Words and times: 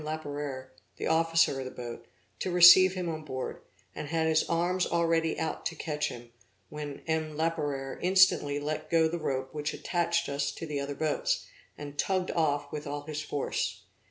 Laperere, 0.03 0.71
the 0.97 1.05
officer 1.05 1.59
of 1.59 1.65
the 1.65 1.69
boat, 1.69 2.07
to 2.39 2.49
receive 2.49 2.95
him 2.95 3.07
on 3.07 3.23
board, 3.23 3.61
and 3.93 4.07
had 4.07 4.25
his 4.25 4.43
arms 4.49 4.87
already 4.87 5.37
out 5.39 5.63
to 5.67 5.75
catch 5.75 6.07
him, 6.09 6.31
when 6.69 7.03
M. 7.05 7.37
Laperere 7.37 7.99
instantly 8.01 8.59
let 8.59 8.89
go 8.89 9.07
the 9.07 9.19
rope 9.19 9.53
which 9.53 9.75
attached 9.75 10.27
us 10.27 10.51
to 10.53 10.65
the 10.65 10.79
other 10.79 10.95
boats, 10.95 11.45
and 11.77 11.99
tugged 11.99 12.31
off 12.31 12.71
with 12.71 12.87
all 12.87 13.03
his 13.03 13.21
force. 13.21 13.83